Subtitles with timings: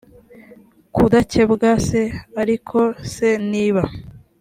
[0.95, 1.87] kudakebwa c
[2.41, 2.79] ariko
[3.13, 3.83] se niba